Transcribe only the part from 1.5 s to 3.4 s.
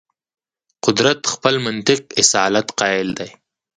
منطق اصالت قایل دی.